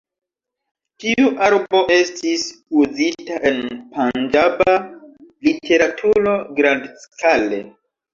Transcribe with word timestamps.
Tiu 1.01 1.25
arbo 1.47 1.81
estis 1.95 2.45
uzita 2.83 3.37
en 3.49 3.59
panĝaba 3.97 4.73
literaturo 5.49 6.35
grandskale. 6.61 7.61